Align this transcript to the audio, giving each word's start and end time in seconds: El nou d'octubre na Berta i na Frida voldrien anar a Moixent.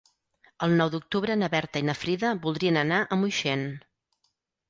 El 0.67 0.71
nou 0.77 0.87
d'octubre 0.93 1.33
na 1.41 1.49
Berta 1.55 1.83
i 1.83 1.85
na 1.89 1.95
Frida 2.03 2.33
voldrien 2.47 2.79
anar 2.83 3.01
a 3.03 3.19
Moixent. 3.25 3.67